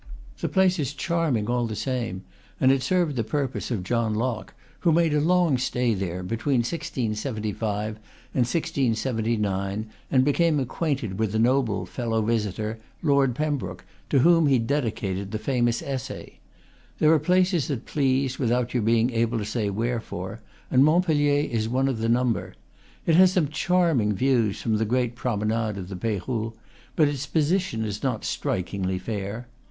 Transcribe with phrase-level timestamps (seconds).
[0.39, 2.23] The place is charming, all the same;
[2.59, 6.61] and it served the purpose of John Locke; who made a long stay there, between
[6.63, 7.97] 1675
[8.33, 14.57] and 1679, and became acquainted with a noble fellow visitor, Lord Pembroke, to whom he
[14.57, 16.39] dedicated the famous Essay.
[16.97, 20.39] There are places that please, without your being able to say wherefore,
[20.71, 22.55] and Montpellier is one of the num ber.
[23.05, 26.53] It has some charming views, from the great pro menade of the Peyrou;
[26.95, 29.47] but its position is not strikingly fair.